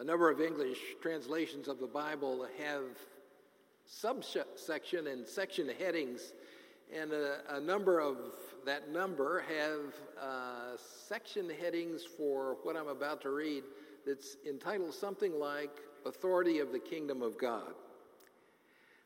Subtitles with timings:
[0.00, 2.84] A number of English translations of the Bible have
[3.84, 6.32] subsection and section headings,
[6.90, 8.16] and a, a number of
[8.64, 13.62] that number have uh, section headings for what I'm about to read
[14.06, 15.70] that's entitled something like
[16.06, 17.74] Authority of the Kingdom of God.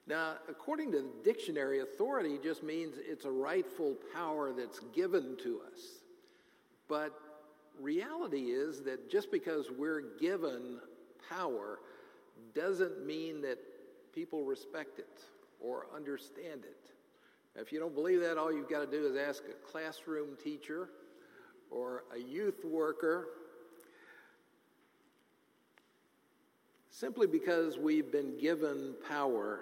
[0.07, 5.61] Now, according to the dictionary, authority just means it's a rightful power that's given to
[5.73, 5.81] us.
[6.87, 7.19] But
[7.81, 10.79] reality is that just because we're given
[11.29, 11.79] power
[12.55, 13.59] doesn't mean that
[14.15, 15.21] people respect it
[15.61, 16.91] or understand it.
[17.57, 20.91] If you don't believe that, all you've got to do is ask a classroom teacher
[21.71, 23.29] or a youth worker.
[26.91, 29.61] Simply because we've been given power,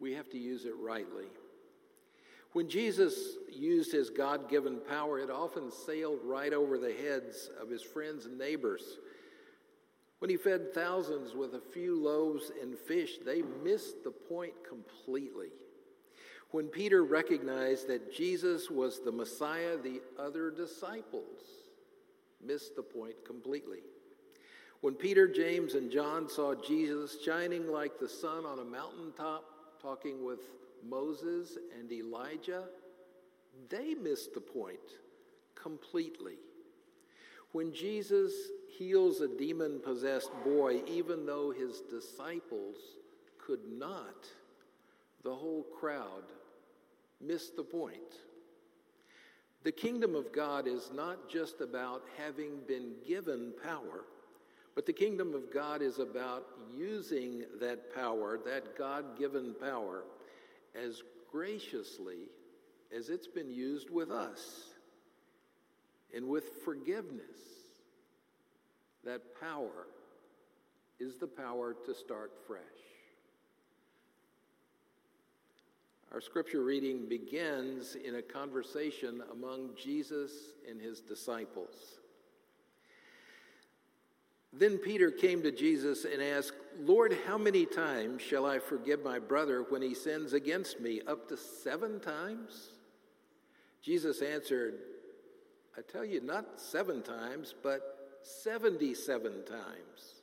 [0.00, 1.26] we have to use it rightly.
[2.52, 7.70] When Jesus used his God given power, it often sailed right over the heads of
[7.70, 8.98] his friends and neighbors.
[10.18, 15.48] When he fed thousands with a few loaves and fish, they missed the point completely.
[16.50, 21.40] When Peter recognized that Jesus was the Messiah, the other disciples
[22.44, 23.78] missed the point completely.
[24.82, 29.44] When Peter, James, and John saw Jesus shining like the sun on a mountaintop,
[29.80, 30.40] talking with
[30.88, 32.64] Moses and Elijah,
[33.68, 34.78] they missed the point
[35.54, 36.36] completely.
[37.52, 38.32] When Jesus
[38.78, 42.76] heals a demon possessed boy, even though his disciples
[43.38, 44.26] could not,
[45.22, 46.24] the whole crowd
[47.20, 47.98] missed the point.
[49.64, 54.04] The kingdom of God is not just about having been given power,
[54.74, 60.02] but the kingdom of God is about using that power, that God given power,
[60.74, 62.28] as graciously
[62.96, 64.64] as it's been used with us
[66.14, 67.22] and with forgiveness.
[69.04, 69.86] That power
[71.00, 72.60] is the power to start fresh.
[76.12, 80.32] Our scripture reading begins in a conversation among Jesus
[80.68, 82.01] and his disciples.
[84.52, 89.18] Then Peter came to Jesus and asked, Lord, how many times shall I forgive my
[89.18, 91.00] brother when he sins against me?
[91.06, 92.68] Up to seven times?
[93.82, 94.74] Jesus answered,
[95.76, 100.22] I tell you, not seven times, but 77 times.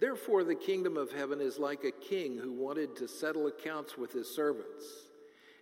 [0.00, 4.12] Therefore, the kingdom of heaven is like a king who wanted to settle accounts with
[4.12, 4.84] his servants.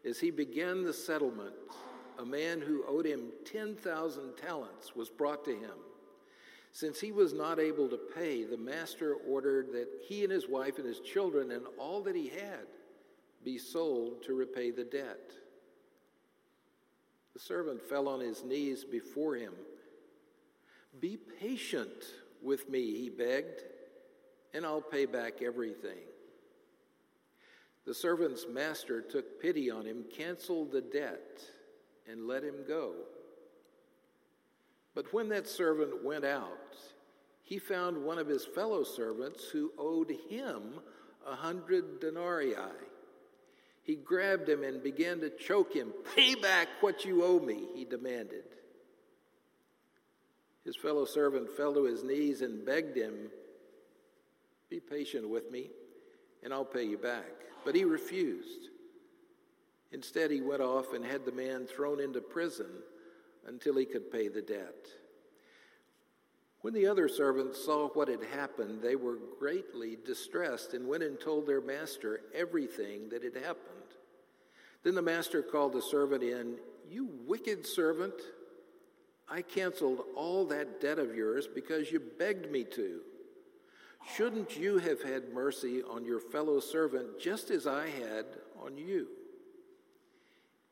[0.09, 1.55] As he began the settlement,
[2.19, 5.77] a man who owed him 10,000 talents was brought to him.
[6.73, 10.79] Since he was not able to pay, the master ordered that he and his wife
[10.79, 12.67] and his children and all that he had
[13.45, 15.33] be sold to repay the debt.
[17.33, 19.55] The servant fell on his knees before him.
[21.01, 22.05] Be patient
[22.43, 23.63] with me, he begged,
[24.53, 25.99] and I'll pay back everything.
[27.87, 31.43] The servant's master took pity on him, canceled the debt,
[32.09, 32.95] and let him go.
[34.95, 36.77] But when that servant went out,
[37.43, 40.81] he found one of his fellow servants who owed him
[41.27, 42.55] a hundred denarii.
[43.83, 45.93] He grabbed him and began to choke him.
[46.15, 48.45] Pay back what you owe me, he demanded.
[50.65, 53.31] His fellow servant fell to his knees and begged him,
[54.69, 55.71] Be patient with me,
[56.43, 57.31] and I'll pay you back.
[57.65, 58.69] But he refused.
[59.93, 62.69] Instead, he went off and had the man thrown into prison
[63.47, 64.87] until he could pay the debt.
[66.63, 71.19] When the other servants saw what had happened, they were greatly distressed and went and
[71.19, 73.67] told their master everything that had happened.
[74.83, 76.57] Then the master called the servant in.
[76.91, 78.15] You wicked servant,
[79.29, 83.01] I canceled all that debt of yours because you begged me to.
[84.17, 88.27] Shouldn't you have had mercy on your fellow servant just as I had
[88.63, 89.07] on you?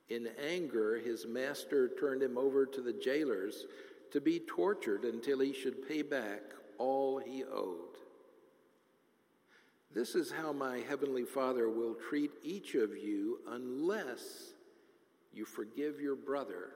[0.09, 3.67] In anger, his master turned him over to the jailers
[4.11, 6.41] to be tortured until he should pay back
[6.79, 7.99] all he owed.
[9.95, 14.53] This is how my heavenly Father will treat each of you unless
[15.33, 16.71] you forgive your brother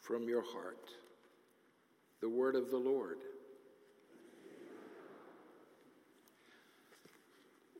[0.00, 0.88] from your heart.
[2.20, 3.18] The word of the Lord.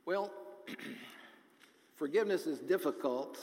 [0.05, 0.31] Well,
[1.95, 3.39] forgiveness is difficult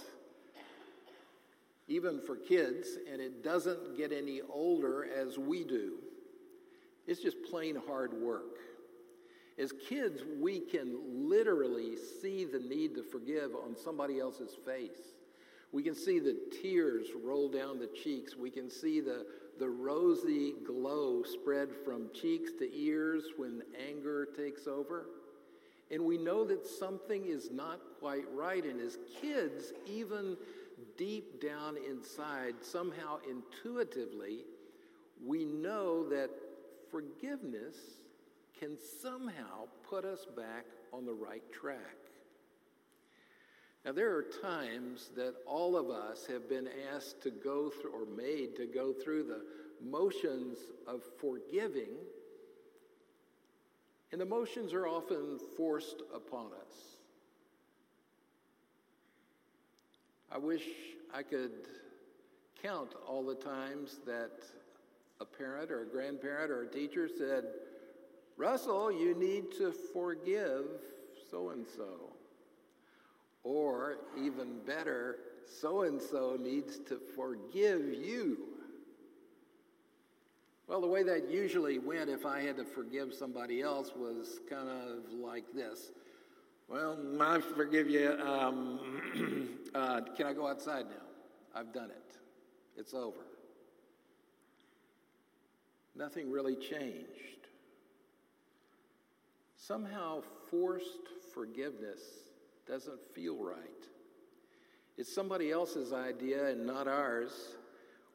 [1.88, 5.94] even for kids, and it doesn't get any older as we do.
[7.06, 8.58] It's just plain hard work.
[9.58, 15.14] As kids, we can literally see the need to forgive on somebody else's face.
[15.72, 18.36] We can see the tears roll down the cheeks.
[18.36, 19.26] We can see the,
[19.58, 25.06] the rosy glow spread from cheeks to ears when anger takes over.
[25.90, 28.64] And we know that something is not quite right.
[28.64, 30.36] And as kids, even
[30.96, 34.44] deep down inside, somehow intuitively,
[35.24, 36.30] we know that
[36.90, 37.76] forgiveness
[38.58, 41.78] can somehow put us back on the right track.
[43.84, 48.06] Now, there are times that all of us have been asked to go through or
[48.06, 49.42] made to go through the
[49.82, 51.94] motions of forgiving,
[54.10, 56.97] and the motions are often forced upon us.
[60.30, 60.62] I wish
[61.14, 61.52] I could
[62.62, 64.42] count all the times that
[65.20, 67.44] a parent or a grandparent or a teacher said,
[68.36, 70.66] Russell, you need to forgive
[71.30, 72.12] so and so.
[73.42, 75.16] Or even better,
[75.60, 78.38] so and so needs to forgive you.
[80.66, 84.68] Well, the way that usually went if I had to forgive somebody else was kind
[84.68, 85.92] of like this.
[86.68, 88.14] Well, I forgive you.
[88.22, 91.58] Um, uh, can I go outside now?
[91.58, 92.16] I've done it.
[92.76, 93.24] It's over.
[95.96, 97.46] Nothing really changed.
[99.56, 102.00] Somehow, forced forgiveness
[102.66, 103.56] doesn't feel right.
[104.98, 107.56] It's somebody else's idea and not ours.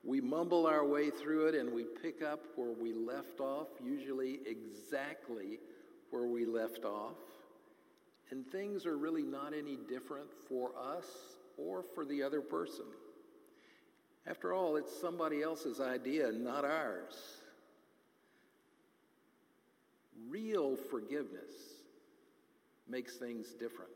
[0.03, 4.41] We mumble our way through it and we pick up where we left off, usually
[4.45, 5.59] exactly
[6.11, 7.17] where we left off.
[8.33, 11.05] And things are really not any different for us
[11.55, 12.85] or for the other person.
[14.25, 17.13] After all, it's somebody else's idea, not ours.
[20.27, 21.51] Real forgiveness
[22.89, 23.91] makes things different.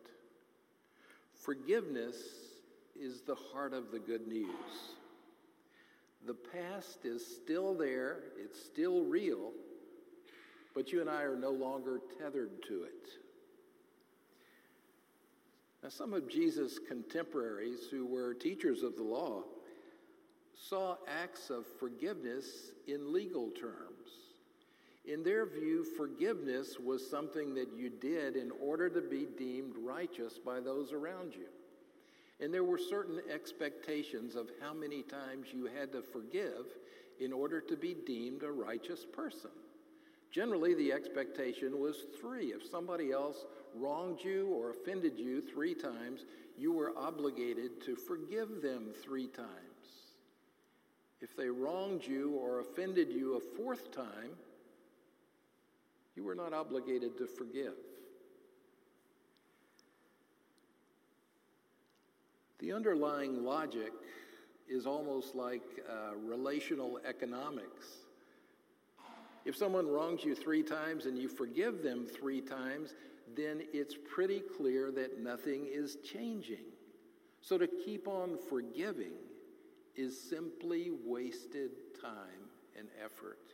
[1.33, 2.17] Forgiveness
[2.95, 4.93] is the heart of the good news.
[6.27, 9.49] The past is still there, it's still real,
[10.75, 13.26] but you and I are no longer tethered to it.
[15.87, 19.43] Now, some of Jesus' contemporaries who were teachers of the law
[20.53, 24.09] saw acts of forgiveness in legal terms.
[25.05, 30.37] In their view, forgiveness was something that you did in order to be deemed righteous
[30.37, 31.47] by those around you.
[32.41, 36.65] And there were certain expectations of how many times you had to forgive
[37.21, 39.51] in order to be deemed a righteous person.
[40.31, 42.47] Generally, the expectation was three.
[42.47, 43.45] If somebody else
[43.79, 46.25] wronged you or offended you three times,
[46.57, 49.47] you were obligated to forgive them three times.
[51.21, 54.31] If they wronged you or offended you a fourth time,
[56.15, 57.73] you were not obligated to forgive.
[62.59, 63.91] The underlying logic
[64.67, 67.85] is almost like uh, relational economics.
[69.45, 72.93] If someone wrongs you three times and you forgive them three times,
[73.35, 76.65] then it's pretty clear that nothing is changing.
[77.41, 79.13] So to keep on forgiving
[79.95, 81.71] is simply wasted
[82.01, 83.53] time and effort.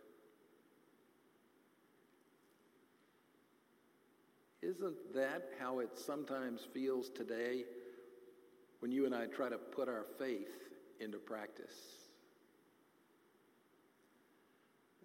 [4.62, 7.66] Isn't that how it sometimes feels today
[8.80, 10.52] when you and I try to put our faith
[11.02, 11.76] into practice?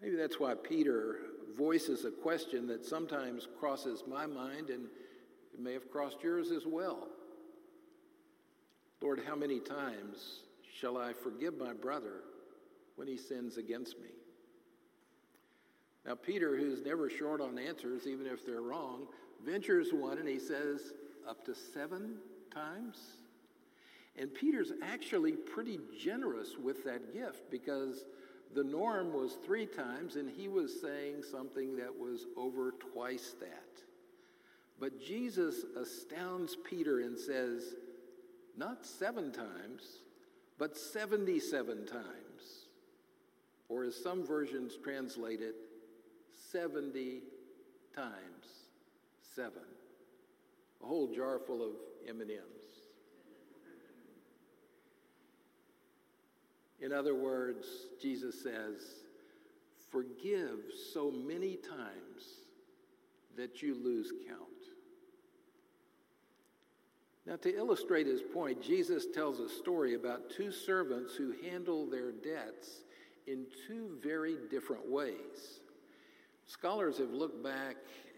[0.00, 1.16] Maybe that's why Peter
[1.56, 4.86] voices a question that sometimes crosses my mind and
[5.54, 7.08] it may have crossed yours as well.
[9.00, 10.40] Lord, how many times
[10.78, 12.22] shall I forgive my brother
[12.96, 14.10] when he sins against me?
[16.04, 19.06] Now, Peter, who's never short on answers, even if they're wrong,
[19.44, 20.92] ventures one and he says,
[21.28, 22.16] up to seven
[22.52, 22.98] times?
[24.16, 28.04] And Peter's actually pretty generous with that gift because
[28.54, 33.82] the norm was three times, and he was saying something that was over twice that.
[34.80, 37.74] But Jesus astounds Peter and says,
[38.56, 40.00] not seven times,
[40.58, 42.04] but 77 times.
[43.68, 45.54] Or as some versions translate it,
[46.50, 47.20] 70
[47.94, 48.14] times
[49.34, 49.62] seven.
[50.82, 51.72] A whole jar full of
[52.08, 52.57] M&Ms.
[56.80, 57.66] In other words,
[58.00, 58.82] Jesus says,
[59.90, 60.58] Forgive
[60.92, 62.42] so many times
[63.36, 64.42] that you lose count.
[67.26, 72.10] Now, to illustrate his point, Jesus tells a story about two servants who handle their
[72.10, 72.82] debts
[73.26, 75.60] in two very different ways.
[76.46, 77.76] Scholars have looked back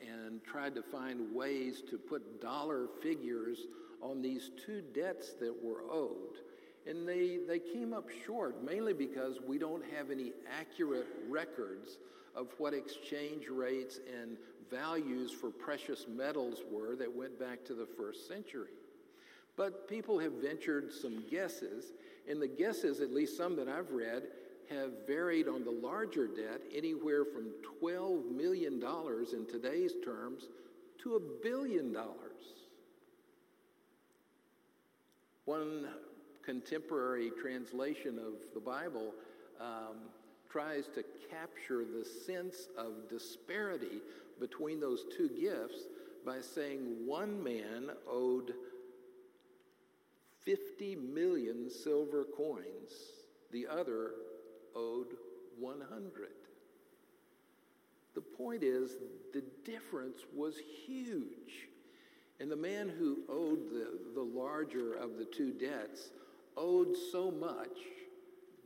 [0.08, 3.58] and tried to find ways to put dollar figures
[4.00, 6.38] on these two debts that were owed.
[6.86, 11.98] And they, they came up short, mainly because we don't have any accurate records
[12.34, 14.36] of what exchange rates and
[14.70, 18.70] values for precious metals were that went back to the first century.
[19.56, 21.92] But people have ventured some guesses,
[22.28, 24.22] and the guesses, at least some that I've read,
[24.70, 27.50] have varied on the larger debt anywhere from
[27.82, 28.74] $12 million
[29.32, 30.44] in today's terms
[31.02, 32.30] to a billion dollars.
[35.44, 35.88] One
[36.50, 39.14] contemporary translation of the Bible
[39.60, 39.98] um,
[40.50, 44.00] tries to capture the sense of disparity
[44.40, 45.84] between those two gifts
[46.26, 48.52] by saying one man owed
[50.44, 52.90] 50 million silver coins,
[53.52, 54.10] the other
[54.74, 55.14] owed
[55.56, 56.30] 100.
[58.16, 58.96] The point is,
[59.32, 61.68] the difference was huge.
[62.40, 66.08] And the man who owed the, the larger of the two debts
[66.56, 67.78] owed so much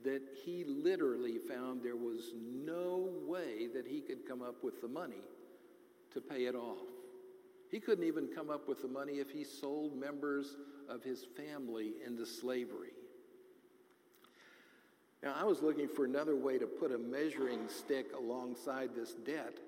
[0.04, 4.88] that he literally found there was no way that he could come up with the
[4.88, 5.22] money
[6.12, 6.86] to pay it off.
[7.70, 10.56] He couldn't even come up with the money if he sold members
[10.88, 12.92] of his family into slavery.
[15.22, 19.58] Now, I was looking for another way to put a measuring stick alongside this debt.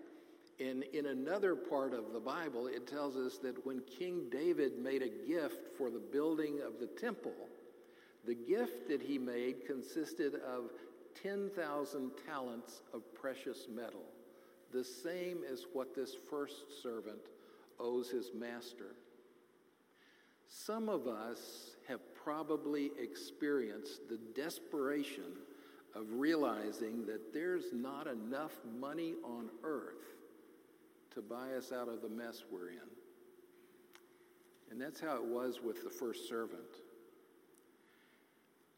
[0.60, 5.02] And in another part of the Bible, it tells us that when King David made
[5.02, 7.32] a gift for the building of the temple,
[8.26, 10.70] the gift that he made consisted of
[11.22, 14.04] 10,000 talents of precious metal,
[14.72, 17.20] the same as what this first servant
[17.78, 18.96] owes his master.
[20.48, 25.36] Some of us have probably experienced the desperation
[25.94, 29.94] of realizing that there's not enough money on earth
[31.14, 32.90] to buy us out of the mess we're in.
[34.70, 36.60] And that's how it was with the first servant.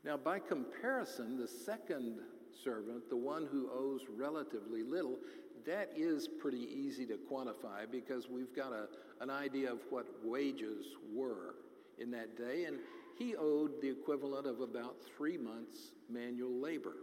[0.05, 2.21] Now, by comparison, the second
[2.65, 5.19] servant, the one who owes relatively little,
[5.67, 8.89] that is pretty easy to quantify because we've got a,
[9.21, 11.57] an idea of what wages were
[11.99, 12.79] in that day, and
[13.19, 16.95] he owed the equivalent of about three months' manual labor.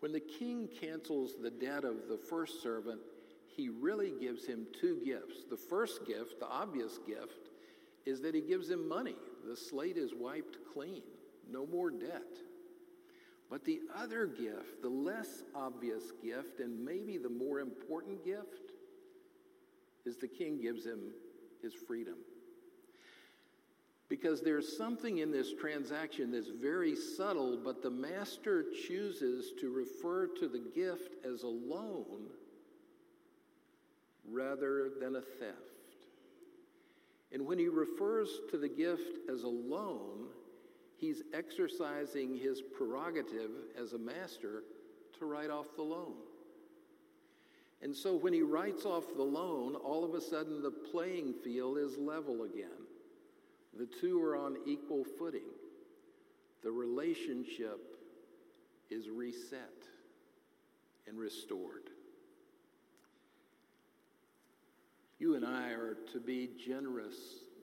[0.00, 3.00] When the king cancels the debt of the first servant,
[3.46, 5.44] he really gives him two gifts.
[5.48, 7.50] The first gift, the obvious gift,
[8.06, 9.16] is that he gives him money.
[9.46, 11.02] The slate is wiped clean,
[11.50, 12.38] no more debt.
[13.50, 18.72] But the other gift, the less obvious gift, and maybe the more important gift,
[20.06, 21.12] is the king gives him
[21.60, 22.14] his freedom.
[24.08, 30.26] Because there's something in this transaction that's very subtle, but the master chooses to refer
[30.38, 32.26] to the gift as a loan
[34.28, 35.69] rather than a theft.
[37.32, 40.28] And when he refers to the gift as a loan,
[40.96, 44.64] he's exercising his prerogative as a master
[45.18, 46.14] to write off the loan.
[47.82, 51.78] And so when he writes off the loan, all of a sudden the playing field
[51.78, 52.68] is level again.
[53.78, 55.48] The two are on equal footing.
[56.62, 57.96] The relationship
[58.90, 59.70] is reset
[61.06, 61.89] and restored.
[65.20, 67.14] You and I are to be generous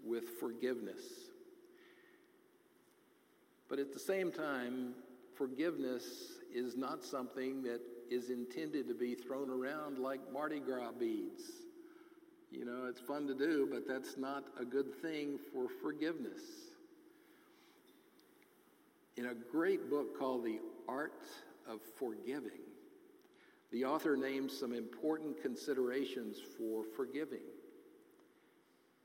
[0.05, 1.01] with forgiveness.
[3.67, 4.93] But at the same time,
[5.35, 11.41] forgiveness is not something that is intended to be thrown around like Mardi Gras beads.
[12.51, 16.41] You know, it's fun to do, but that's not a good thing for forgiveness.
[19.17, 21.25] In a great book called The Art
[21.67, 22.61] of Forgiving,
[23.71, 27.41] the author names some important considerations for forgiving.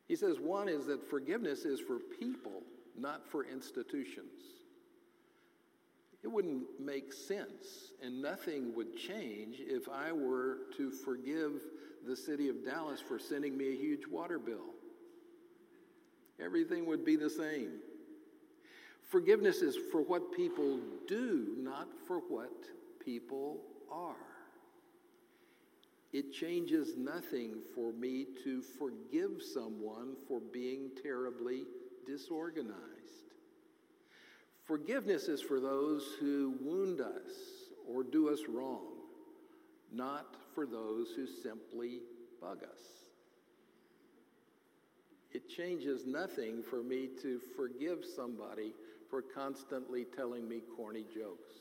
[0.07, 2.63] He says one is that forgiveness is for people,
[2.99, 4.43] not for institutions.
[6.23, 11.63] It wouldn't make sense, and nothing would change if I were to forgive
[12.07, 14.75] the city of Dallas for sending me a huge water bill.
[16.41, 17.73] Everything would be the same.
[19.09, 22.53] Forgiveness is for what people do, not for what
[23.05, 24.32] people are.
[26.13, 31.65] It changes nothing for me to forgive someone for being terribly
[32.07, 32.77] disorganized.
[34.65, 37.33] Forgiveness is for those who wound us
[37.89, 38.93] or do us wrong,
[39.91, 42.01] not for those who simply
[42.41, 42.81] bug us.
[45.33, 48.75] It changes nothing for me to forgive somebody
[49.09, 51.55] for constantly telling me corny jokes.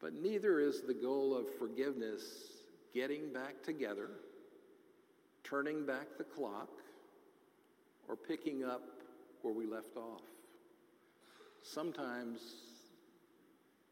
[0.00, 2.22] But neither is the goal of forgiveness
[2.94, 4.10] getting back together,
[5.44, 6.70] turning back the clock,
[8.08, 8.82] or picking up
[9.42, 10.22] where we left off.
[11.62, 12.40] Sometimes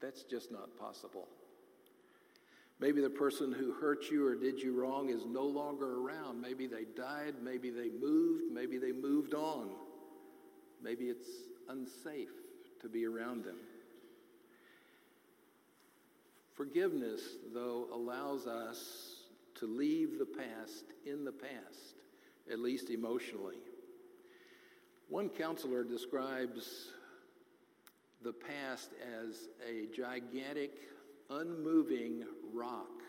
[0.01, 1.29] that's just not possible.
[2.79, 6.41] Maybe the person who hurt you or did you wrong is no longer around.
[6.41, 9.71] Maybe they died, maybe they moved, maybe they moved on.
[10.83, 11.29] Maybe it's
[11.69, 12.29] unsafe
[12.83, 13.57] to be around them.
[16.57, 17.21] Forgiveness,
[17.53, 19.17] though, allows us
[19.57, 21.97] to leave the past in the past,
[22.51, 23.59] at least emotionally.
[25.09, 26.89] One counselor describes
[28.23, 30.73] the past as a gigantic,
[31.29, 33.03] unmoving rock,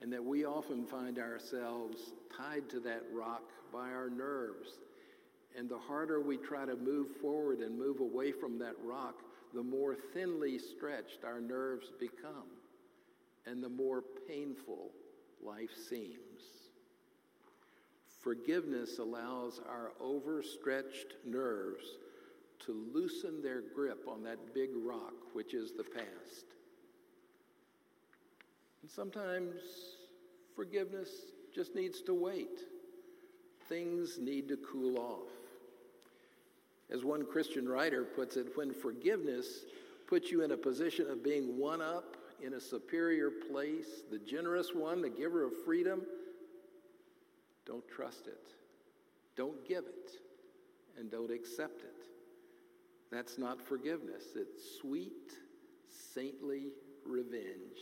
[0.00, 4.78] and that we often find ourselves tied to that rock by our nerves.
[5.58, 9.22] And the harder we try to move forward and move away from that rock,
[9.54, 12.50] the more thinly stretched our nerves become,
[13.46, 14.90] and the more painful
[15.44, 16.18] life seems.
[18.22, 21.84] Forgiveness allows our overstretched nerves
[22.64, 26.46] to loosen their grip on that big rock, which is the past.
[28.82, 29.60] And sometimes
[30.54, 31.08] forgiveness
[31.54, 32.60] just needs to wait.
[33.68, 35.41] Things need to cool off.
[36.92, 39.64] As one Christian writer puts it, when forgiveness
[40.06, 44.74] puts you in a position of being one up in a superior place, the generous
[44.74, 46.02] one, the giver of freedom,
[47.64, 48.48] don't trust it.
[49.36, 50.10] Don't give it.
[50.98, 52.04] And don't accept it.
[53.10, 55.32] That's not forgiveness, it's sweet,
[56.14, 56.68] saintly
[57.06, 57.78] revenge.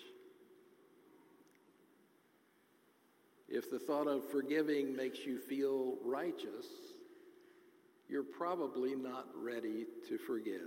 [3.48, 6.66] If the thought of forgiving makes you feel righteous,
[8.10, 10.60] you're probably not ready to forgive.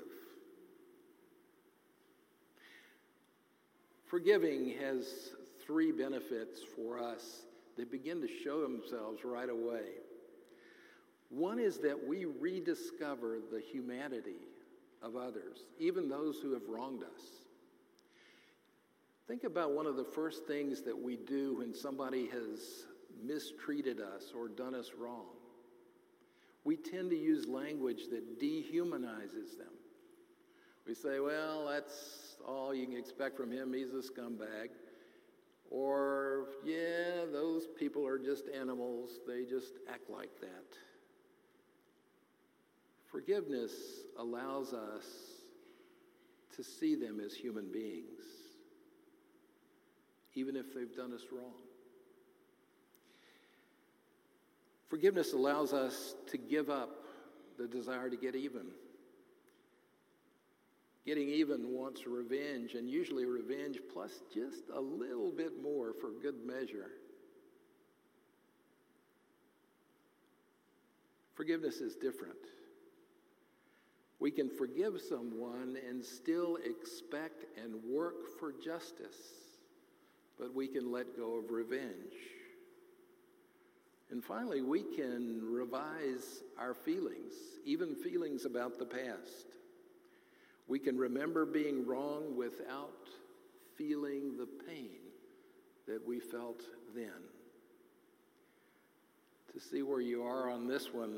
[4.05, 5.31] Forgiving has
[5.65, 7.41] three benefits for us
[7.77, 9.81] that begin to show themselves right away.
[11.29, 14.47] One is that we rediscover the humanity
[15.01, 17.23] of others, even those who have wronged us.
[19.27, 22.85] Think about one of the first things that we do when somebody has
[23.23, 25.25] mistreated us or done us wrong.
[26.63, 29.73] We tend to use language that dehumanizes them.
[30.87, 33.73] We say, well, that's all you can expect from him.
[33.73, 34.69] He's a scumbag.
[35.69, 39.19] Or, yeah, those people are just animals.
[39.27, 40.77] They just act like that.
[43.11, 43.71] Forgiveness
[44.17, 45.05] allows us
[46.55, 48.23] to see them as human beings,
[50.35, 51.53] even if they've done us wrong.
[54.93, 56.91] Forgiveness allows us to give up
[57.57, 58.67] the desire to get even.
[61.03, 66.45] Getting even wants revenge, and usually revenge plus just a little bit more for good
[66.45, 66.91] measure.
[71.33, 72.37] Forgiveness is different.
[74.19, 79.17] We can forgive someone and still expect and work for justice,
[80.37, 82.13] but we can let go of revenge.
[84.13, 87.33] And finally, we can revise our feelings,
[87.65, 89.47] even feelings about the past.
[90.67, 93.09] We can remember being wrong without
[93.75, 94.99] feeling the pain
[95.87, 96.61] that we felt
[96.93, 97.23] then.
[99.51, 101.17] To see where you are on this one,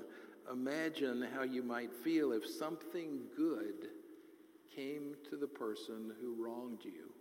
[0.50, 3.90] imagine how you might feel if something good
[4.74, 7.12] came to the person who wronged you.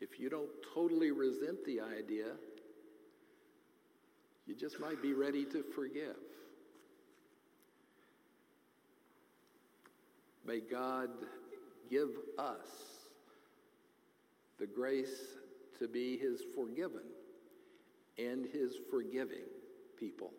[0.00, 2.26] If you don't totally resent the idea,
[4.50, 6.16] you just might be ready to forgive.
[10.44, 11.08] May God
[11.88, 12.66] give us
[14.58, 15.36] the grace
[15.78, 17.04] to be his forgiven
[18.18, 19.46] and his forgiving
[19.96, 20.32] people.